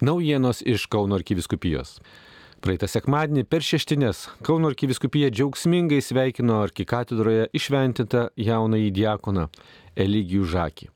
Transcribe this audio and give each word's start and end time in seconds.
Naujienos 0.00 0.62
iš 0.64 0.86
Kauno 0.88 1.18
arkiviskupijos. 1.18 1.98
Praeitą 2.64 2.88
sekmadienį 2.88 3.42
per 3.52 3.60
šeštinės 3.60 4.22
Kauno 4.46 4.70
arkiviskupija 4.72 5.28
džiaugsmingai 5.28 5.98
sveikino 6.00 6.56
arkikatedroje 6.64 7.50
išventintą 7.52 8.22
jaunąjį 8.40 8.94
diakoną 8.96 9.44
Eligijų 10.00 10.46
Žakį. 10.54 10.88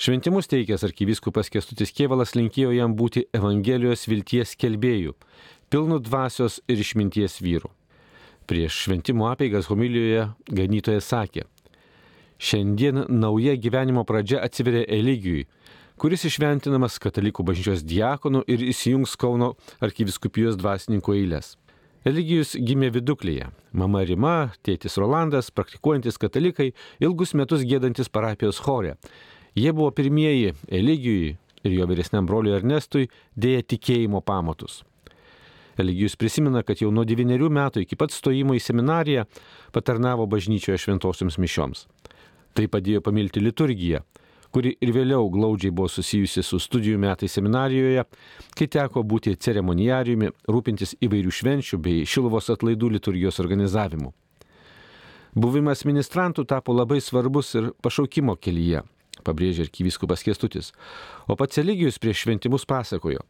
Šventimus 0.00 0.48
teikęs 0.48 0.86
arkiviskupas 0.88 1.52
Kestutis 1.52 1.92
Kievalas 1.92 2.32
linkėjo 2.32 2.72
jam 2.72 2.96
būti 2.96 3.26
Evangelijos 3.36 4.06
vilties 4.08 4.56
kelbėjų, 4.56 5.12
pilnu 5.68 6.00
dvasios 6.00 6.62
ir 6.72 6.80
išminties 6.80 7.36
vyrų. 7.44 7.68
Prieš 8.48 8.86
šventimo 8.86 9.28
apeigas 9.28 9.68
homilijoje 9.68 10.30
ganytojas 10.48 11.12
sakė, 11.12 11.44
šiandien 12.40 13.04
nauja 13.12 13.58
gyvenimo 13.60 14.08
pradžia 14.08 14.40
atsiveria 14.40 14.88
Eligijui 14.88 15.44
kuris 16.02 16.24
išventinamas 16.26 16.96
katalikų 16.98 17.44
bažnyčios 17.46 17.84
diakonų 17.86 18.40
ir 18.50 18.62
įsijungs 18.72 19.12
Kauno 19.22 19.52
arkiviskupijos 19.86 20.56
dvasininkų 20.58 21.14
eilės. 21.14 21.52
Eligijus 22.02 22.56
gimė 22.58 22.88
viduklėje. 22.96 23.52
Mama 23.70 24.00
Rima, 24.02 24.50
tėtis 24.66 24.98
Rolandas, 24.98 25.52
praktikuojantis 25.54 26.18
katalikai, 26.18 26.72
ilgus 26.98 27.36
metus 27.38 27.62
gėdantis 27.62 28.10
parapijos 28.10 28.58
chore. 28.64 28.96
Jie 29.54 29.70
buvo 29.70 29.92
pirmieji 29.94 30.56
Eligijui 30.66 31.36
ir 31.62 31.76
jo 31.76 31.86
vyresniam 31.86 32.26
broliui 32.26 32.56
Ernestui 32.56 33.06
dėję 33.38 33.62
tikėjimo 33.70 34.24
pamatus. 34.26 34.80
Eligijus 35.78 36.18
prisimena, 36.18 36.64
kad 36.66 36.82
jau 36.82 36.90
nuo 36.90 37.06
devyniarių 37.06 37.52
metų 37.60 37.84
iki 37.86 38.00
pat 38.00 38.10
stojimo 38.10 38.58
į 38.58 38.64
seminariją 38.64 39.28
patarnavo 39.70 40.26
bažnyčioje 40.26 40.82
šventosioms 40.82 41.38
mišioms. 41.38 41.86
Tai 42.58 42.66
padėjo 42.74 43.06
pamilti 43.06 43.40
liturgiją, 43.40 44.02
kuri 44.52 44.74
ir 44.84 44.92
vėliau 44.94 45.30
glaudžiai 45.32 45.72
buvo 45.72 45.88
susijusi 45.90 46.44
su 46.44 46.60
studijų 46.60 47.00
metais 47.00 47.32
seminarijoje, 47.32 48.04
kai 48.58 48.68
teko 48.68 49.02
būti 49.02 49.34
ceremonijariumi, 49.36 50.32
rūpintis 50.48 50.96
įvairių 51.02 51.32
švenčių 51.32 51.80
bei 51.82 52.06
šilvos 52.08 52.52
atlaidų 52.52 52.92
liturgijos 52.98 53.40
organizavimu. 53.42 54.12
Buvimas 55.32 55.86
ministrantų 55.88 56.44
tapo 56.44 56.74
labai 56.76 57.00
svarbus 57.00 57.54
ir 57.56 57.70
pašaukimo 57.80 58.36
kelyje, 58.36 58.82
pabrėžė 59.24 59.64
arkivyskupas 59.64 60.24
Kestutis, 60.26 60.74
o 61.24 61.36
pats 61.40 61.60
Eligijus 61.62 61.96
prieš 62.02 62.26
šventimus 62.26 62.68
pasakojo. 62.68 63.24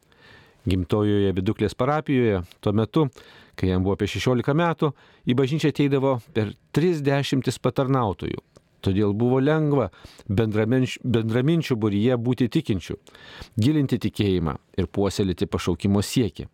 Gimtojoje 0.66 1.30
viduklės 1.34 1.74
parapijoje, 1.78 2.42
tuo 2.62 2.72
metu, 2.74 3.06
kai 3.58 3.70
jam 3.70 3.82
buvo 3.86 3.94
apie 3.94 4.08
16 4.10 4.54
metų, 4.58 4.92
į 5.26 5.36
bažnyčią 5.38 5.70
ateidavo 5.70 6.16
per 6.34 6.52
30 6.74 7.62
patarnautojų, 7.62 8.42
Todėl 8.82 9.14
buvo 9.14 9.38
lengva 9.38 9.90
bendraminčių 10.26 11.76
būryje 11.78 12.18
būti 12.18 12.48
tikinčių, 12.50 12.96
gilinti 13.56 14.00
tikėjimą 14.02 14.56
ir 14.78 14.88
puoselėti 14.90 15.46
pašaukimo 15.46 16.02
siekį. 16.02 16.48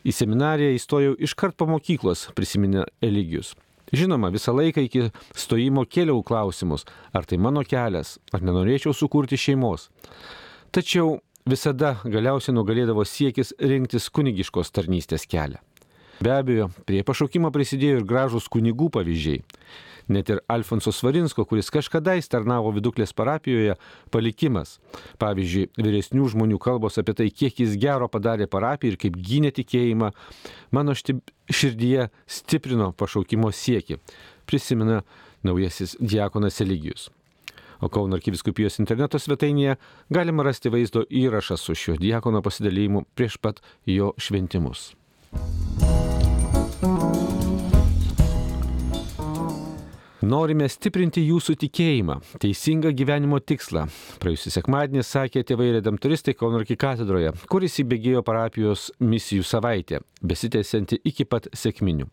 Į 0.00 0.14
seminariją 0.16 0.76
įstojau 0.78 1.16
iškart 1.20 1.58
po 1.60 1.68
mokyklos, 1.68 2.30
prisiminė 2.36 2.86
Eligijus. 3.04 3.52
Žinoma, 3.92 4.30
visą 4.30 4.54
laiką 4.54 4.84
iki 4.86 5.08
stojimo 5.36 5.82
kėliau 5.84 6.22
klausimus, 6.24 6.86
ar 7.12 7.26
tai 7.26 7.40
mano 7.42 7.64
kelias, 7.66 8.18
ar 8.32 8.44
nenorėčiau 8.46 8.94
sukurti 8.94 9.36
šeimos. 9.36 9.88
Tačiau 10.70 11.18
visada 11.50 11.96
galiausiai 12.04 12.54
nugalėdavo 12.54 13.04
siekis 13.04 13.52
rinktis 13.58 14.08
kunigiškos 14.14 14.70
tarnystės 14.70 15.26
kelią. 15.26 15.58
Be 16.20 16.32
abejo, 16.36 16.68
prie 16.84 17.00
pašaukimo 17.06 17.50
prisidėjo 17.52 18.00
ir 18.00 18.06
gražus 18.06 18.46
kunigų 18.52 18.90
pavyzdžiai. 18.92 19.40
Net 20.10 20.30
ir 20.32 20.40
Alfonso 20.50 20.90
Svarinsko, 20.90 21.44
kuris 21.46 21.70
kažkada 21.70 22.16
įstarnavo 22.18 22.72
viduklės 22.74 23.12
parapijoje, 23.14 23.76
palikimas. 24.10 24.78
Pavyzdžiui, 25.22 25.68
vyresnių 25.78 26.26
žmonių 26.34 26.58
kalbos 26.62 26.98
apie 26.98 27.14
tai, 27.14 27.28
kiek 27.30 27.62
jis 27.62 27.76
gero 27.78 28.10
padarė 28.10 28.50
parapijai 28.50 28.96
ir 28.96 28.98
kaip 29.00 29.16
gynė 29.16 29.54
tikėjimą, 29.54 30.10
mano 30.74 30.96
širdyje 30.98 32.10
stiprino 32.26 32.90
pašaukimo 32.98 33.52
sieki, 33.54 34.00
prisimena 34.50 35.04
naujasis 35.46 35.94
diakonas 36.02 36.60
Eligijus. 36.60 37.08
O 37.80 37.88
Kauno 37.88 38.18
arkiviskupijos 38.18 38.76
interneto 38.82 39.18
svetainėje 39.22 39.78
galima 40.12 40.44
rasti 40.44 40.72
vaizdo 40.72 41.06
įrašą 41.06 41.56
su 41.56 41.78
šiuo 41.78 41.96
diakono 42.02 42.42
pasidalymu 42.44 43.06
prieš 43.14 43.38
pat 43.40 43.62
jo 43.86 44.12
šventimus. 44.20 44.90
Norime 50.20 50.66
stiprinti 50.68 51.22
jūsų 51.24 51.54
tikėjimą, 51.62 52.18
teisingą 52.42 52.90
gyvenimo 52.92 53.38
tikslą. 53.40 53.86
Praėjusį 54.20 54.50
sekmadienį 54.52 55.04
sakė 55.08 55.40
tėvai 55.48 55.70
redemptoristai 55.78 56.34
Kaunarki 56.36 56.76
katedroje, 56.76 57.30
kuris 57.48 57.78
įbėgėjo 57.80 58.20
parapijos 58.26 58.90
misijų 59.00 59.46
savaitę, 59.48 60.02
besitęsianti 60.20 60.98
iki 61.08 61.24
pat 61.24 61.48
sėkminių. 61.56 62.10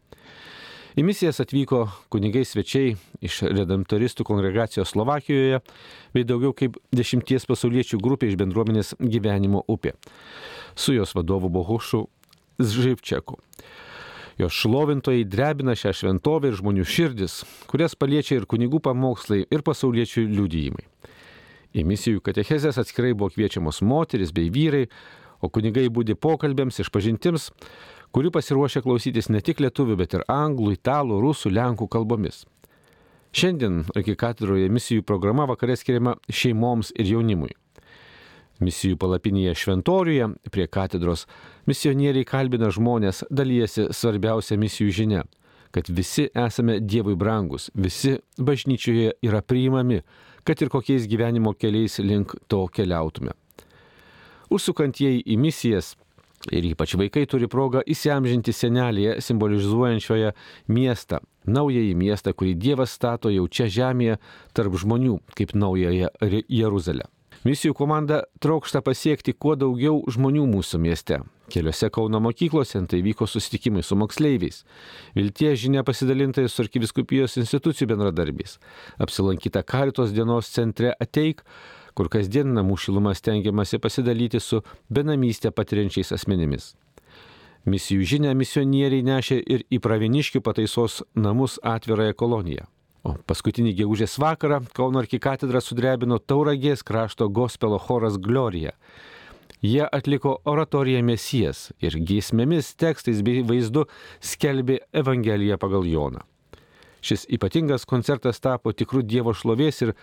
Į 0.98 1.04
misijas 1.04 1.42
atvyko 1.44 1.82
kunigai 2.08 2.46
svečiai 2.48 2.96
iš 3.28 3.42
redemptoristų 3.44 4.24
kongregacijos 4.30 4.96
Slovakijoje 4.96 5.60
bei 6.16 6.24
daugiau 6.24 6.56
kaip 6.56 6.80
dešimties 6.96 7.44
pasauliečių 7.52 8.00
grupė 8.00 8.32
iš 8.32 8.40
bendruomenės 8.40 8.94
gyvenimo 9.04 9.66
upė. 9.68 9.98
Su 10.80 10.96
jos 10.96 11.12
vadovu 11.18 11.52
Bohušu 11.52 12.06
Živčiaku. 12.58 13.36
Jos 14.38 14.54
šlovintojai 14.54 15.26
drebina 15.26 15.74
šią 15.74 15.96
šventovę 15.98 16.52
ir 16.52 16.58
žmonių 16.60 16.84
širdis, 16.86 17.40
kurias 17.70 17.96
paliečia 17.98 18.36
ir 18.38 18.46
kunigų 18.46 18.78
pamokslai, 18.86 19.42
ir 19.50 19.64
pasauliečių 19.66 20.28
liudijimai. 20.30 20.86
Į 21.74 21.86
misijų 21.90 22.22
katechezės 22.26 22.78
atskirai 22.78 23.16
buvo 23.18 23.32
kviečiamos 23.34 23.82
moteris 23.82 24.34
bei 24.34 24.52
vyrai, 24.54 24.86
o 25.42 25.50
kunigai 25.50 25.88
būdi 25.94 26.14
pokalbėms, 26.14 26.78
išpažintims, 26.84 27.50
kurių 28.14 28.32
pasiruošę 28.38 28.84
klausytis 28.86 29.32
ne 29.34 29.42
tik 29.42 29.62
lietuvių, 29.62 29.98
bet 29.98 30.14
ir 30.18 30.26
anglų, 30.30 30.76
italų, 30.78 31.18
rusų, 31.26 31.52
lenkų 31.58 31.90
kalbomis. 31.98 32.46
Šiandien 33.38 33.84
arkikatedroje 33.98 34.70
misijų 34.74 35.04
programa 35.06 35.50
vakarė 35.50 35.76
skiriama 35.82 36.16
šeimoms 36.30 36.94
ir 36.94 37.10
jaunimui. 37.10 37.52
Misijų 38.64 38.98
palapinėje 39.02 39.56
Šventoriuje 39.56 40.32
prie 40.52 40.68
katedros 40.68 41.28
misionieriai 41.70 42.26
kalbina 42.26 42.72
žmonės, 42.74 43.24
dalyjasi 43.30 43.90
svarbiausia 43.94 44.58
misijų 44.58 44.96
žinia 45.02 45.26
kad 45.72 45.90
visi 45.90 46.30
esame 46.34 46.80
Dievui 46.80 47.16
brangus, 47.16 47.70
visi 47.74 48.18
bažnyčioje 48.38 49.12
yra 49.22 49.42
priimami, 49.42 50.02
kad 50.44 50.62
ir 50.62 50.72
kokiais 50.74 51.08
gyvenimo 51.08 51.54
keliais 51.54 52.00
link 52.00 52.36
to 52.48 52.64
keliautume. 52.74 53.36
Užsukantieji 54.50 55.26
į 55.28 55.36
misijas 55.38 55.96
ir 56.54 56.70
ypač 56.72 56.96
vaikai 56.96 57.26
turi 57.28 57.50
progą 57.52 57.82
įsiamžinti 57.84 58.56
senelėje 58.56 59.18
simbolizuojančioje 59.26 60.32
miestą, 60.72 61.20
naująjį 61.46 61.94
miestą, 62.00 62.34
kurį 62.34 62.56
Dievas 62.56 62.96
stato 62.96 63.34
jau 63.34 63.48
čia 63.48 63.68
žemėje 63.68 64.18
tarp 64.56 64.80
žmonių 64.80 65.20
kaip 65.36 65.54
naująją 65.54 66.14
Jeruzalę. 66.48 67.10
Misijų 67.46 67.76
komanda 67.78 68.24
trokšta 68.42 68.82
pasiekti 68.82 69.34
kuo 69.38 69.54
daugiau 69.60 70.00
žmonių 70.10 70.48
mūsų 70.50 70.80
mieste. 70.82 71.20
Keliose 71.54 71.90
Kauno 71.94 72.20
mokyklose 72.24 72.82
tai 72.90 73.00
vyko 73.06 73.28
susitikimai 73.30 73.84
su 73.86 73.96
moksleiviais. 73.96 74.64
Viltie 75.16 75.54
žinia 75.56 75.84
pasidalintai 75.88 76.48
su 76.50 76.64
arkiviskupijos 76.66 77.38
institucijų 77.38 77.92
bendradarbiais. 77.94 78.58
Apsilankyta 79.00 79.64
Karitos 79.64 80.12
dienos 80.16 80.50
centre 80.52 80.96
ateik, 81.00 81.44
kur 81.94 82.10
kasdien 82.14 82.52
namų 82.58 82.78
šilumą 82.82 83.14
stengiamasi 83.16 83.80
pasidalyti 83.80 84.42
su 84.44 84.64
benamystę 84.90 85.54
patiriančiais 85.54 86.12
asmenimis. 86.18 86.74
Misijų 87.68 88.06
žinia 88.08 88.34
misionieriai 88.38 89.04
nešė 89.04 89.42
ir 89.44 89.64
į 89.72 89.82
praviniškių 89.84 90.42
pataisos 90.42 91.02
namus 91.16 91.58
atvirąją 91.64 92.16
koloniją. 92.16 92.68
O 93.06 93.14
paskutinį 93.30 93.76
gegužės 93.78 94.18
vakarą 94.22 94.62
Kauno 94.76 95.02
arkikatedrą 95.04 95.62
sudrebino 95.62 96.18
Tauragės 96.20 96.84
krašto 96.84 97.30
gospelo 97.30 97.78
choras 97.80 98.18
Glorija. 98.18 98.74
Jie 99.62 99.86
atliko 99.86 100.38
oratoriją 100.46 101.02
Mesijas 101.04 101.72
ir 101.82 101.98
giesmėmis, 101.98 102.76
tekstais 102.78 103.24
bei 103.26 103.42
vaizdu 103.42 103.88
skelbė 104.22 104.84
Evangeliją 104.94 105.58
pagal 105.58 105.88
Joną. 105.90 106.22
Šis 107.02 107.26
ypatingas 107.34 107.86
koncertas 107.90 108.42
tapo 108.42 108.74
tikrų 108.74 109.02
Dievo 109.06 109.34
šlovės 109.34 109.82
ir 109.86 109.94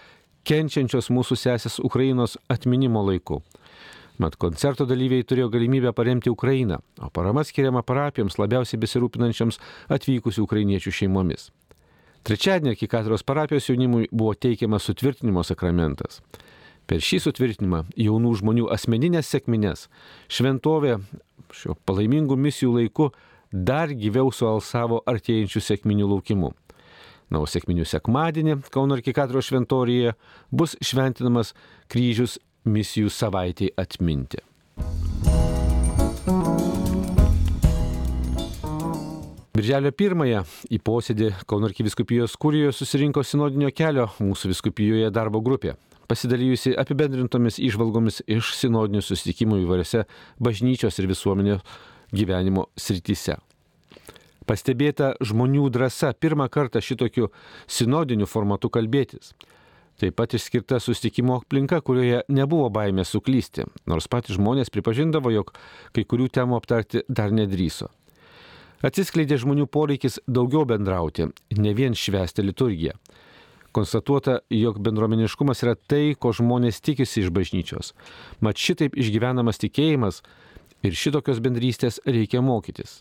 kenčiančios 0.47 1.11
mūsų 1.11 1.38
sesės 1.38 1.79
Ukrainos 1.82 2.38
atminimo 2.50 3.02
laiku. 3.06 3.43
Mat 4.19 4.37
koncerto 4.38 4.87
dalyviai 4.87 5.26
turėjo 5.26 5.49
galimybę 5.50 5.90
paremti 5.93 6.31
Ukrainą, 6.31 6.79
o 7.02 7.11
parama 7.11 7.43
skiriama 7.43 7.82
parapijoms 7.82 8.38
labiausiai 8.38 8.79
besirūpinančiams 8.82 9.58
atvykusių 9.97 10.44
ukrainiečių 10.47 10.94
šeimomis. 11.00 11.50
Trečiadienį 12.25 12.73
arkikatedros 12.73 13.21
parapijos 13.26 13.67
jaunimui 13.69 14.06
buvo 14.09 14.32
teikiamas 14.32 14.87
sutvirtinimo 14.88 15.43
sakramentas. 15.44 16.23
Per 16.88 17.03
šį 17.05 17.19
sutvirtinimą 17.26 17.82
jaunų 18.00 18.32
žmonių 18.41 18.71
asmeninės 18.73 19.29
sėkminės 19.32 19.87
šventovė 20.32 20.99
šio 21.53 21.76
palaimingų 21.85 22.38
misijų 22.41 22.73
laiku 22.79 23.11
dar 23.53 23.93
gyviau 23.93 24.32
sualsavo 24.32 25.03
artėjančių 25.09 25.65
sėkminių 25.69 26.09
laukimu. 26.15 26.55
Na, 27.29 27.41
o 27.41 27.49
sėkminių 27.49 27.85
sekmadienį 27.88 28.59
Kauno 28.73 28.97
arkikatedros 28.97 29.49
šventorijoje 29.50 30.17
bus 30.53 30.79
šventinamas 30.85 31.53
kryžius 31.93 32.38
misijų 32.65 33.12
savaitėje 33.12 33.76
atminti. 33.81 34.41
Birželio 39.54 39.92
pirmąją 39.94 40.40
į 40.66 40.80
posėdį 40.82 41.28
Kauno 41.46 41.68
arkiviskupijos 41.68 42.32
kurijoje 42.42 42.72
susirinko 42.74 43.22
sinodinio 43.22 43.68
kelio 43.70 44.08
mūsų 44.18 44.50
viskupijoje 44.50 45.12
darbo 45.14 45.38
grupė, 45.46 45.76
pasidalijusi 46.10 46.72
apibendrintomis 46.82 47.60
išvalgomis 47.62 48.18
iš 48.26 48.50
sinodinių 48.58 49.04
susitikimų 49.06 49.60
įvairiose 49.62 50.02
bažnyčios 50.42 50.98
ir 50.98 51.06
visuomenio 51.12 51.60
gyvenimo 52.10 52.66
srityse. 52.74 53.38
Pastebėta 54.42 55.14
žmonių 55.22 55.70
drąsa 55.70 56.10
pirmą 56.18 56.50
kartą 56.50 56.82
šitokiu 56.82 57.30
sinodiniu 57.70 58.26
formatu 58.26 58.74
kalbėtis. 58.74 59.36
Taip 60.02 60.18
pat 60.18 60.34
išskirta 60.34 60.82
susitikimo 60.82 61.38
aplinka, 61.38 61.78
kurioje 61.78 62.24
nebuvo 62.26 62.72
baimė 62.74 63.06
suklysti, 63.06 63.70
nors 63.86 64.10
patys 64.10 64.34
žmonės 64.34 64.74
pripažindavo, 64.74 65.30
jog 65.30 65.54
kai 65.94 66.02
kurių 66.02 66.32
temų 66.42 66.58
aptarti 66.58 67.06
dar 67.06 67.30
nedryso. 67.30 67.94
Atsiskleidė 68.84 69.38
žmonių 69.40 69.64
poreikis 69.72 70.19
daugiau 70.28 70.66
bendrauti, 70.69 71.31
ne 71.56 71.70
vien 71.72 71.94
švęsti 71.96 72.42
liturgiją. 72.44 72.92
Konstatuota, 73.75 74.42
jog 74.52 74.76
bendruomeniškumas 74.84 75.64
yra 75.64 75.72
tai, 75.75 76.12
ko 76.20 76.34
žmonės 76.36 76.82
tikisi 76.84 77.22
iš 77.22 77.31
bažnyčios. 77.34 77.94
Mat 78.44 78.60
šitaip 78.60 78.94
išgyvenamas 79.00 79.58
tikėjimas 79.62 80.20
ir 80.84 80.94
šitokios 81.00 81.40
bendrystės 81.40 81.98
reikia 82.04 82.44
mokytis. 82.44 83.00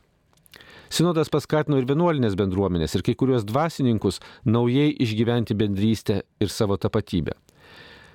Sinodas 0.93 1.27
paskatino 1.33 1.81
ir 1.81 1.89
vienuolinės 1.89 2.37
bendruomenės 2.39 2.95
ir 2.95 3.03
kai 3.03 3.17
kurios 3.19 3.43
dvasininkus 3.43 4.21
naujai 4.47 4.87
išgyventi 5.03 5.57
bendrystę 5.57 6.21
ir 6.39 6.53
savo 6.53 6.79
tapatybę. 6.79 7.35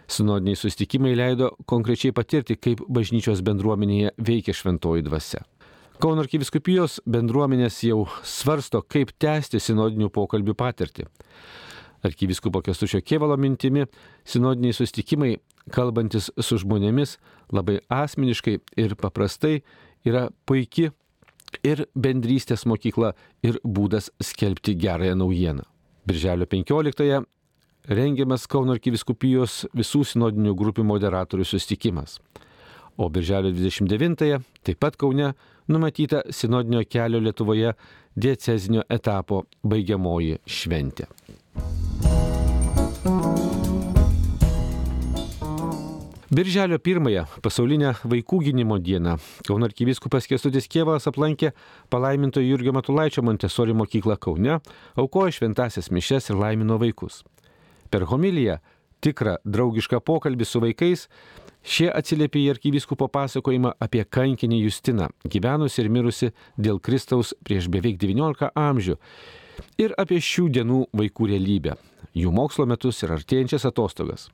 Sinodiniai 0.09 0.57
sustikimai 0.57 1.13
leido 1.19 1.53
konkrečiai 1.69 2.17
patirti, 2.17 2.57
kaip 2.57 2.81
bažnyčios 2.89 3.45
bendruomenėje 3.45 4.17
veikia 4.17 4.57
šventoji 4.57 5.05
dvasia. 5.05 5.45
Kauno 5.99 6.23
arkiviskupijos 6.23 7.01
bendruomenės 7.11 7.81
jau 7.83 8.05
svarsto, 8.23 8.85
kaip 8.87 9.11
tęsti 9.19 9.59
sinodinių 9.59 10.07
pokalbių 10.15 10.55
patirtį. 10.55 11.09
Arkiviskupo 12.07 12.61
Kestučio 12.63 13.01
Kievalo 13.03 13.35
mintimi, 13.35 13.83
sinodiniai 14.23 14.77
sustikimai, 14.77 15.33
kalbantis 15.75 16.29
su 16.39 16.61
žmonėmis 16.63 17.17
labai 17.51 17.81
asmeniškai 17.91 18.55
ir 18.79 18.95
paprastai, 19.01 19.65
yra 20.07 20.29
puikia 20.47 20.93
ir 21.67 21.89
bendrystės 21.99 22.63
mokykla 22.71 23.17
ir 23.43 23.59
būdas 23.67 24.13
skelbti 24.23 24.77
gerąją 24.79 25.19
naujieną. 25.19 25.67
Birželio 26.07 26.47
15-ąją 26.47 27.25
rengiamas 27.91 28.47
Kauno 28.47 28.79
arkiviskupijos 28.79 29.65
visų 29.75 30.07
sinodinių 30.15 30.55
grupių 30.55 30.87
moderatorių 30.95 31.51
sustikimas. 31.57 32.21
O 32.95 33.11
birželio 33.11 33.51
29-ąją 33.51 34.45
taip 34.63 34.79
pat 34.79 34.95
Kaune 34.95 35.35
numatyta 35.69 36.23
sinodinio 36.31 36.83
kelio 36.91 37.21
Lietuvoje 37.21 37.73
diecezinio 38.17 38.83
etapo 38.91 39.45
baigiamoji 39.63 40.39
šventė. 40.47 41.07
Birželio 46.29 46.77
pirmąją, 46.79 47.23
pasaulinę 47.41 47.95
vaikų 48.05 48.43
gynimo 48.45 48.77
dieną, 48.79 49.15
Kauno 49.49 49.65
arkivyskupas 49.65 50.27
Kestutis 50.29 50.69
Kievas 50.69 51.09
aplankė 51.09 51.55
palaiminto 51.89 52.43
Jurgio 52.45 52.75
Matulaičio 52.77 53.25
Montesori 53.25 53.73
mokyklą 53.73 54.19
Kaune, 54.21 54.59
aukojo 54.95 55.33
šventasias 55.33 55.89
mišes 55.91 56.29
ir 56.29 56.37
laimino 56.37 56.77
vaikus. 56.79 57.23
Per 57.89 58.05
homiliją 58.05 58.59
tikrą 59.01 59.39
draugišką 59.45 60.03
pokalbį 60.05 60.45
su 60.45 60.61
vaikais 60.61 61.07
Šie 61.67 61.89
atsiliepė 61.91 62.41
į 62.45 62.51
arkivyskupo 62.55 63.09
pasakojimą 63.13 63.75
apie 63.83 64.05
kankinį 64.05 64.63
Justiną, 64.63 65.09
gyvenusi 65.27 65.83
ir 65.83 65.91
mirusi 65.93 66.31
dėl 66.57 66.79
Kristaus 66.81 67.35
prieš 67.45 67.69
beveik 67.73 67.99
19 67.99 68.53
amžių, 68.55 68.97
ir 69.79 69.95
apie 69.99 70.21
šių 70.23 70.49
dienų 70.55 70.85
vaikų 70.97 71.33
realybę, 71.33 71.75
jų 72.15 72.33
mokslo 72.35 72.67
metus 72.67 73.03
ir 73.03 73.17
artėjančias 73.19 73.67
atostogas. 73.69 74.29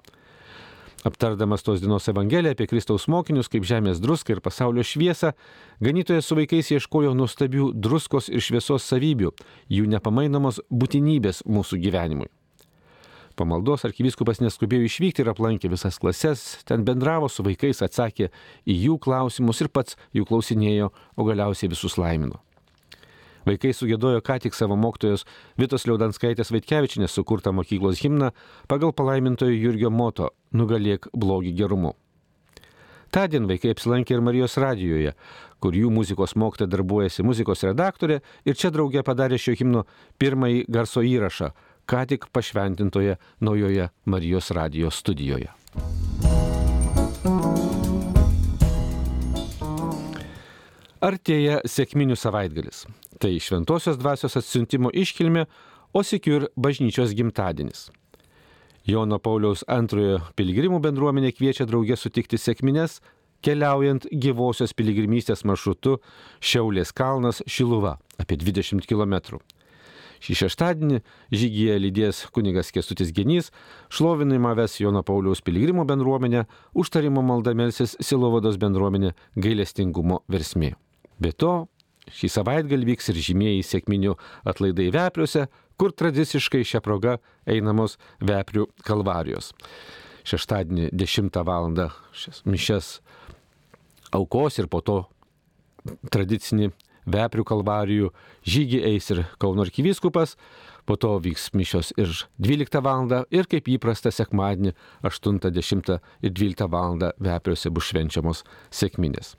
Aptardamas 1.04 1.62
tos 1.62 1.82
dienos 1.82 2.08
Evangeliją 2.08 2.54
apie 2.54 2.66
Kristaus 2.66 3.04
mokinius 3.12 3.50
kaip 3.52 3.66
žemės 3.68 4.00
druską 4.00 4.36
ir 4.36 4.40
pasaulio 4.44 4.84
šviesą, 4.84 5.34
ganytojas 5.84 6.24
su 6.24 6.38
vaikais 6.38 6.70
ieškojo 6.72 7.12
nuostabių 7.18 7.74
druskos 7.76 8.30
ir 8.32 8.40
šviesos 8.40 8.86
savybių, 8.88 9.34
jų 9.68 9.90
nepamainomos 9.92 10.62
būtinybės 10.72 11.44
mūsų 11.44 11.82
gyvenimui. 11.84 12.30
Po 13.34 13.46
maldos 13.50 13.82
arkivyskupas 13.86 14.38
neskubėjo 14.38 14.86
išvykti 14.86 15.24
ir 15.24 15.32
aplankė 15.32 15.70
visas 15.72 15.98
klases, 15.98 16.42
ten 16.68 16.84
bendravo 16.86 17.26
su 17.26 17.42
vaikais, 17.42 17.82
atsakė 17.82 18.28
į 18.62 18.76
jų 18.86 18.98
klausimus 19.02 19.62
ir 19.64 19.72
pats 19.74 19.98
jų 20.14 20.26
klausinėjo, 20.28 20.92
o 21.18 21.26
galiausiai 21.26 21.72
visus 21.72 21.98
laimino. 21.98 22.38
Vaikai 23.44 23.74
sugėdojo 23.76 24.22
ką 24.24 24.38
tik 24.40 24.54
savo 24.56 24.76
mokytojos 24.80 25.26
Vitos 25.60 25.84
Liaudanskaitės 25.84 26.52
Vaitkevičinės 26.54 27.12
sukurtą 27.12 27.52
mokyklos 27.52 28.00
himną 28.00 28.30
pagal 28.70 28.94
palaimintojo 28.96 29.52
Jurgio 29.52 29.90
moto 29.92 30.30
Nugalėk 30.54 31.10
blogį 31.12 31.52
gerumu. 31.58 31.92
Tądien 33.14 33.44
vaikai 33.46 33.74
apsilankė 33.74 34.16
ir 34.16 34.22
Marijos 34.26 34.56
radijoje, 34.58 35.12
kur 35.62 35.76
jų 35.76 35.90
muzikos 35.94 36.32
mokytoja 36.40 36.72
darbuojasi 36.72 37.22
muzikos 37.22 37.62
redaktorė 37.66 38.22
ir 38.48 38.56
čia 38.58 38.72
draugė 38.74 39.04
padarė 39.06 39.38
šio 39.38 39.54
himno 39.60 39.84
pirmąjį 40.18 40.64
garso 40.66 41.04
įrašą, 41.04 41.52
ką 41.86 42.04
tik 42.10 42.28
pašventintoje 42.32 43.16
naujoje 43.40 43.88
Marijos 44.04 44.50
radijos 44.50 45.00
studijoje. 45.02 45.50
Artėja 51.04 51.58
sėkminių 51.68 52.16
savaitgalis. 52.16 52.86
Tai 53.20 53.32
šventosios 53.36 53.98
dvasios 54.00 54.38
atsiuntimo 54.40 54.88
iškilmė, 54.88 55.44
o 55.92 56.02
sikiu 56.02 56.38
ir 56.38 56.46
bažnyčios 56.56 57.12
gimtadienis. 57.14 57.90
Jono 58.88 59.18
Pauliaus 59.20 59.62
antrojo 59.68 60.18
piligrimų 60.36 60.80
bendruomenė 60.84 61.30
kviečia 61.36 61.64
draugė 61.68 61.96
sutikti 61.96 62.40
sėkmines, 62.40 62.98
keliaujant 63.44 64.08
gyvosios 64.12 64.72
piligrimystės 64.76 65.44
maršrutu 65.44 65.98
Šiaulės 66.40 66.92
kalnas 66.96 67.42
Šiluva 67.46 67.98
apie 68.20 68.40
20 68.40 68.88
km. 68.88 69.40
Šį 70.22 70.36
šeštadienį 70.44 71.00
žygyje 71.34 71.76
lydės 71.80 72.22
kunigas 72.34 72.70
Kestutis 72.74 73.12
Genys, 73.14 73.50
šlovinimą 73.92 74.54
ves 74.58 74.78
Jono 74.80 75.02
Pauliaus 75.06 75.42
piligrimų 75.44 75.86
bendruomenė, 75.88 76.44
užtarimo 76.74 77.24
maldamelsis 77.26 77.96
Silovados 78.00 78.58
bendruomenė 78.60 79.14
gailestingumo 79.34 80.22
versmė. 80.30 80.74
Be 81.18 81.32
to, 81.32 81.66
šį 82.12 82.30
savaitgalį 82.38 82.92
vyks 82.92 83.10
ir 83.12 83.20
žymieji 83.28 83.66
sėkminių 83.66 84.16
atlaidai 84.50 84.90
vepriuose, 84.94 85.46
kur 85.80 85.94
tradiciškai 85.94 86.62
šią 86.66 86.82
progą 86.84 87.18
einamos 87.50 87.98
veprių 88.22 88.68
kalvarijos. 88.86 89.52
Šeštadienį 90.24 90.90
10 90.94 91.40
val. 91.44 91.72
mišes 92.44 93.00
aukos 94.14 94.58
ir 94.58 94.68
po 94.70 94.80
to 94.80 95.02
tradicinį 96.10 96.70
Veprių 97.04 97.44
kalvarijų 97.44 98.10
žygį 98.48 98.80
eis 98.90 99.10
ir 99.12 99.24
Kauno 99.42 99.64
arkivyskupas, 99.66 100.36
po 100.86 100.96
to 101.00 101.16
vyks 101.24 101.50
mišios 101.56 101.92
ir 101.96 102.12
12 102.38 102.80
val. 102.84 103.08
ir 103.30 103.48
kaip 103.50 103.68
įprasta 103.68 104.10
sekmadienį 104.10 104.74
8, 105.02 105.40
10 105.50 105.98
ir 106.22 106.30
12 106.30 106.68
val. 106.68 106.98
Vepriuose 107.18 107.70
bus 107.70 107.90
švenčiamos 107.90 108.44
sėkminės. 108.70 109.36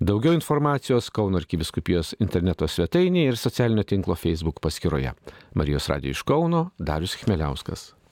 Daugiau 0.00 0.34
informacijos 0.34 1.10
Kauno 1.14 1.38
arkiviskupijos 1.38 2.16
interneto 2.18 2.66
svetainėje 2.66 3.30
ir 3.30 3.38
socialinio 3.38 3.84
tinklo 3.86 4.16
Facebook 4.18 4.58
paskyroje. 4.60 5.14
Marijos 5.54 5.88
Radio 5.88 6.10
iš 6.10 6.24
Kauno 6.26 6.70
Darius 6.78 7.14
Chmeliauskas. 7.14 8.03